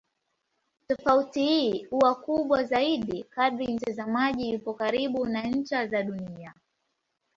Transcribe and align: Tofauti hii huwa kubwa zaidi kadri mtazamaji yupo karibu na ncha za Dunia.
Tofauti 0.87 1.43
hii 1.45 1.83
huwa 1.85 2.15
kubwa 2.15 2.63
zaidi 2.63 3.23
kadri 3.23 3.73
mtazamaji 3.73 4.49
yupo 4.53 4.73
karibu 4.73 5.25
na 5.25 5.43
ncha 5.47 5.87
za 5.87 6.03
Dunia. 6.03 6.53